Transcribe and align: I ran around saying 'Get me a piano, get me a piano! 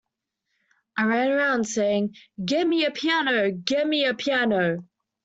I 0.97 1.03
ran 1.03 1.31
around 1.31 1.65
saying 1.65 2.15
'Get 2.43 2.65
me 2.67 2.85
a 2.85 2.89
piano, 2.91 3.51
get 3.51 3.85
me 3.87 4.05
a 4.05 4.15
piano! 4.15 4.83